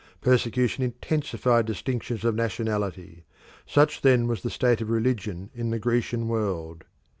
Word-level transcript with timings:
Persecution 0.19 0.83
intensified 0.83 1.67
distinctions 1.67 2.25
of 2.25 2.33
nationality. 2.33 3.23
Such 3.67 4.01
then 4.01 4.25
was 4.25 4.41
the 4.41 4.49
state 4.49 4.81
of 4.81 4.89
religion 4.89 5.51
in 5.53 5.69
the 5.69 5.77
Grecian 5.77 6.27
world. 6.27 6.85